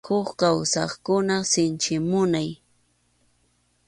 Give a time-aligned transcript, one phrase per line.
[0.07, 2.49] Huk kawsaqkuna sinchi munay.